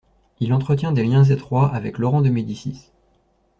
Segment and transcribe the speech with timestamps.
[0.39, 2.89] Il entretient des liens étroits avec Laurent de Médicis.